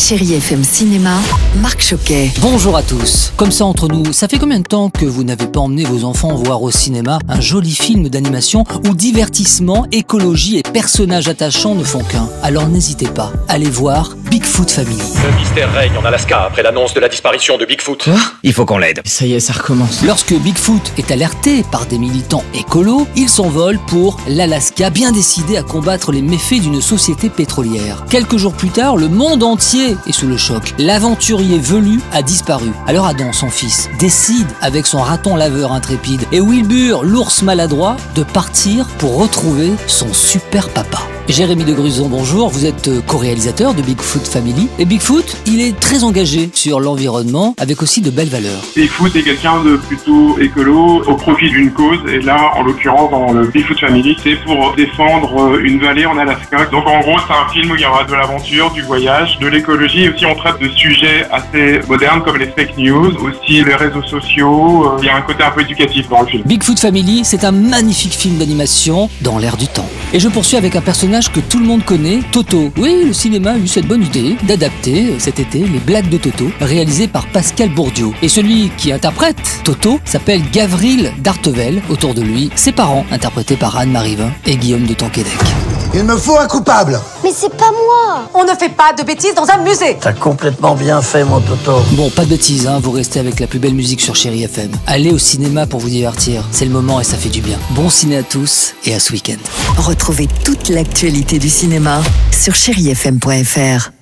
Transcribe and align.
Chérie 0.00 0.32
FM 0.32 0.64
Cinéma, 0.64 1.18
Marc 1.60 1.82
Choquet. 1.82 2.32
Bonjour 2.40 2.74
à 2.74 2.82
tous. 2.82 3.34
Comme 3.36 3.52
ça 3.52 3.66
entre 3.66 3.86
nous, 3.86 4.14
ça 4.14 4.28
fait 4.28 4.38
combien 4.38 4.58
de 4.58 4.66
temps 4.66 4.88
que 4.88 5.04
vous 5.04 5.24
n'avez 5.24 5.46
pas 5.46 5.60
emmené 5.60 5.84
vos 5.84 6.04
enfants 6.04 6.34
voir 6.34 6.62
au 6.62 6.70
cinéma 6.70 7.18
un 7.28 7.40
joli 7.40 7.72
film 7.72 8.08
d'animation 8.08 8.64
où 8.88 8.94
divertissement, 8.94 9.86
écologie 9.92 10.56
et 10.56 10.62
personnages 10.62 11.28
attachants 11.28 11.74
ne 11.74 11.84
font 11.84 12.02
qu'un? 12.02 12.26
Alors 12.42 12.66
n'hésitez 12.66 13.08
pas, 13.08 13.30
allez 13.46 13.68
voir 13.68 14.16
Bigfoot 14.30 14.70
Family. 14.70 14.96
Le 14.96 15.36
mystère 15.36 15.72
règne 15.72 15.98
en 15.98 16.04
Alaska 16.04 16.44
après 16.44 16.62
l'annonce 16.62 16.94
de 16.94 17.00
la 17.00 17.08
disparition 17.08 17.58
de 17.58 17.64
Bigfoot. 17.64 18.08
Il 18.44 18.52
faut 18.52 18.64
qu'on 18.64 18.78
l'aide. 18.78 19.00
Ça 19.04 19.26
y 19.26 19.34
est, 19.34 19.40
ça 19.40 19.54
recommence. 19.54 20.04
Lorsque 20.04 20.32
Bigfoot 20.32 20.92
est 20.98 21.10
alerté 21.10 21.64
par 21.72 21.86
des 21.86 21.98
militants 21.98 22.44
écolos, 22.54 23.08
il 23.16 23.28
s'envole 23.28 23.80
pour 23.88 24.20
l'Alaska, 24.28 24.90
bien 24.90 25.10
décidé 25.10 25.56
à 25.56 25.64
combattre 25.64 26.12
les 26.12 26.22
méfaits 26.22 26.60
d'une 26.60 26.80
société 26.80 27.28
pétrolière. 27.28 28.04
Quelques 28.08 28.36
jours 28.36 28.54
plus 28.54 28.70
tard, 28.70 28.96
le 28.96 29.08
monde 29.08 29.42
entier 29.42 29.96
est 30.06 30.12
sous 30.12 30.28
le 30.28 30.36
choc. 30.36 30.74
L'aventurier 30.78 31.58
velu 31.58 32.00
a 32.12 32.22
disparu. 32.22 32.70
Alors 32.86 33.06
Adam, 33.06 33.32
son 33.32 33.50
fils, 33.50 33.90
décide, 33.98 34.46
avec 34.60 34.86
son 34.86 35.00
raton 35.00 35.34
laveur 35.34 35.72
intrépide, 35.72 36.22
et 36.30 36.40
Wilbur, 36.40 37.02
l'ours 37.02 37.42
maladroit, 37.42 37.96
de 38.14 38.22
partir 38.22 38.86
pour 38.98 39.16
retrouver 39.16 39.72
son 39.88 40.14
super 40.14 40.68
papa. 40.68 41.00
Jérémy 41.28 41.64
de 41.64 41.72
Gruson, 41.72 42.08
bonjour. 42.08 42.48
Vous 42.48 42.66
êtes 42.66 42.88
euh, 42.88 43.00
co-réalisateur 43.06 43.72
de 43.74 43.82
Bigfoot 43.82 44.26
Family. 44.26 44.68
Et 44.80 44.84
Bigfoot, 44.84 45.36
il 45.46 45.60
est 45.60 45.78
très 45.78 46.02
engagé 46.02 46.50
sur 46.54 46.80
l'environnement 46.80 47.54
avec 47.56 47.82
aussi 47.82 48.00
de 48.00 48.10
belles 48.10 48.28
valeurs. 48.28 48.60
Bigfoot 48.74 49.14
est 49.14 49.22
quelqu'un 49.22 49.62
de 49.62 49.76
plutôt 49.76 50.36
écolo 50.40 51.04
au 51.06 51.14
profit 51.14 51.48
d'une 51.50 51.70
cause 51.70 51.98
et 52.12 52.20
là 52.20 52.50
en 52.56 52.62
l'occurrence 52.64 53.12
dans 53.12 53.32
le 53.32 53.46
Bigfoot 53.46 53.78
Family 53.78 54.16
c'est 54.24 54.36
pour 54.44 54.74
défendre 54.74 55.54
euh, 55.54 55.62
une 55.62 55.78
vallée 55.80 56.04
en 56.04 56.18
Alaska. 56.18 56.66
Donc 56.66 56.86
en 56.88 56.98
gros 57.00 57.16
c'est 57.28 57.32
un 57.32 57.48
film 57.52 57.70
où 57.70 57.76
il 57.76 57.82
y 57.82 57.86
aura 57.86 58.02
de 58.04 58.12
l'aventure, 58.12 58.72
du 58.72 58.82
voyage, 58.82 59.38
de 59.38 59.46
l'écologie 59.46 60.04
et 60.04 60.10
aussi 60.10 60.26
on 60.26 60.34
traite 60.34 60.60
de 60.60 60.68
sujets 60.68 61.26
assez 61.30 61.80
modernes 61.88 62.22
comme 62.24 62.38
les 62.38 62.46
fake 62.48 62.76
news, 62.76 63.12
aussi 63.22 63.62
les 63.62 63.76
réseaux 63.76 64.02
sociaux, 64.02 64.84
Euh, 64.86 64.98
il 65.00 65.06
y 65.06 65.08
a 65.08 65.16
un 65.16 65.22
côté 65.22 65.44
un 65.44 65.50
peu 65.52 65.60
éducatif 65.60 66.08
dans 66.08 66.22
le 66.22 66.26
film. 66.26 66.42
Bigfoot 66.44 66.78
Family, 66.80 67.22
c'est 67.24 67.44
un 67.44 67.52
magnifique 67.52 68.14
film 68.14 68.38
d'animation 68.38 69.08
dans 69.20 69.38
l'air 69.38 69.56
du 69.56 69.68
temps. 69.68 69.88
Et 70.12 70.18
je 70.18 70.28
poursuis 70.28 70.56
avec 70.56 70.74
un 70.74 70.80
personnage 70.80 71.30
que 71.30 71.38
tout 71.38 71.60
le 71.60 71.66
monde 71.66 71.84
connaît, 71.84 72.20
Toto. 72.32 72.72
Oui, 72.76 73.04
le 73.06 73.12
cinéma 73.12 73.52
a 73.52 73.58
eu 73.58 73.68
cette 73.68 73.86
bonne 73.86 74.02
idée 74.02 74.36
d'adapter 74.42 75.10
euh, 75.10 75.18
cet 75.18 75.38
été 75.38 75.60
les 75.60 75.78
blagues 75.78 76.08
de 76.08 76.18
Toto, 76.18 76.50
réalisées 76.60 77.06
par 77.06 77.26
Pascal 77.28 77.68
Bourdieu. 77.70 78.08
Et 78.20 78.28
celui 78.28 78.70
qui 78.76 78.90
interprète 78.92 79.60
Toto 79.62 80.00
s'appelle 80.04 80.42
Gavril 80.50 81.12
Dartevel. 81.18 81.80
Autour 81.88 82.14
de 82.14 82.22
lui, 82.22 82.50
ses 82.56 82.72
parents, 82.72 83.06
interprétés 83.12 83.56
par 83.56 83.76
Anne 83.76 83.92
Marivin 83.92 84.32
et 84.46 84.56
Guillaume 84.56 84.86
de 84.86 84.94
Tonquédec. 84.94 85.38
Il 85.92 86.04
me 86.04 86.16
faut 86.16 86.38
un 86.38 86.46
coupable. 86.46 87.00
Mais 87.24 87.32
c'est 87.34 87.50
pas 87.50 87.70
moi 87.70 88.28
On 88.34 88.44
ne 88.44 88.56
fait 88.56 88.68
pas 88.68 88.92
de 88.92 89.02
bêtises 89.02 89.34
dans 89.34 89.48
un 89.50 89.58
musée 89.58 89.96
T'as 90.00 90.12
complètement 90.12 90.74
bien 90.74 91.02
fait, 91.02 91.24
mon 91.24 91.40
Toto. 91.40 91.80
Bon, 91.92 92.08
pas 92.10 92.24
de 92.24 92.30
bêtises, 92.30 92.66
hein, 92.68 92.78
vous 92.80 92.92
restez 92.92 93.18
avec 93.18 93.40
la 93.40 93.46
plus 93.46 93.58
belle 93.58 93.74
musique 93.74 94.00
sur 94.00 94.14
Chéri 94.14 94.44
FM. 94.44 94.70
Allez 94.86 95.10
au 95.12 95.18
cinéma 95.18 95.66
pour 95.66 95.80
vous 95.80 95.88
divertir, 95.88 96.44
c'est 96.52 96.64
le 96.64 96.70
moment 96.70 97.00
et 97.00 97.04
ça 97.04 97.16
fait 97.16 97.28
du 97.28 97.40
bien. 97.40 97.58
Bon 97.70 97.90
ciné 97.90 98.18
à 98.18 98.22
tous 98.22 98.74
et 98.84 98.94
à 98.94 99.00
ce 99.00 99.12
week-end. 99.12 99.38
Retrouvez 99.76 100.28
toute 100.44 100.68
l'actualité 100.68 101.38
du 101.38 101.48
cinéma 101.48 102.00
sur 102.30 102.54
chérifm.fr. 102.54 103.99